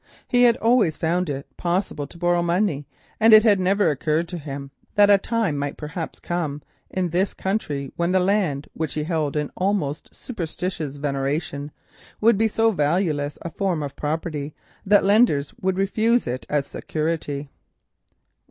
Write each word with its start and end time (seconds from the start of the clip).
He 0.27 0.45
had 0.45 0.57
always 0.57 0.97
found 0.97 1.29
it 1.29 1.45
possible 1.57 2.07
to 2.07 2.17
borrow 2.17 2.41
money, 2.41 2.87
and 3.19 3.33
it 3.33 3.43
had 3.43 3.59
never 3.59 3.91
occurred 3.91 4.27
to 4.29 4.39
him 4.39 4.71
that 4.95 5.11
a 5.11 5.19
time 5.19 5.59
might 5.59 5.77
perhaps 5.77 6.19
come 6.19 6.63
in 6.89 7.09
this 7.09 7.35
country, 7.35 7.91
when 7.97 8.11
the 8.11 8.19
land, 8.19 8.67
which 8.73 8.95
he 8.95 9.03
held 9.03 9.37
in 9.37 9.51
almost 9.55 10.15
superstitious 10.15 10.95
veneration, 10.95 11.69
would 12.19 12.35
be 12.39 12.47
so 12.47 12.71
valueless 12.71 13.37
a 13.43 13.51
form 13.51 13.83
of 13.83 13.95
property 13.95 14.55
that 14.83 15.05
lenders 15.05 15.53
would 15.61 15.77
refuse 15.77 16.25
it 16.25 16.47
as 16.49 16.65
security. 16.65 17.51